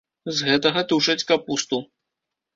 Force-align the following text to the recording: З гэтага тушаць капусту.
З 0.37 0.47
гэтага 0.47 0.83
тушаць 0.93 1.27
капусту. 1.33 1.83